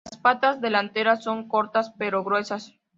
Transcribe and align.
Las 0.09 0.17
patas 0.19 0.61
delanteras 0.61 1.23
son 1.23 1.47
cortas 1.47 1.93
pero 1.95 2.23
gruesas. 2.23 2.73